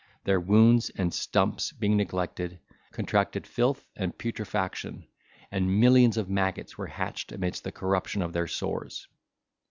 Their 0.23 0.39
wounds 0.39 0.89
and 0.95 1.13
stumps, 1.13 1.71
being 1.73 1.95
neglected, 1.95 2.59
contracted 2.91 3.45
filth 3.45 3.85
and 3.95 4.17
putrefaction, 4.17 5.05
and 5.51 5.79
millions 5.79 6.17
of 6.17 6.27
maggots 6.27 6.75
were 6.75 6.87
hatched 6.87 7.31
amidst 7.31 7.63
the 7.63 7.71
corruption 7.71 8.23
of 8.23 8.33
their 8.33 8.47
sores. 8.47 9.07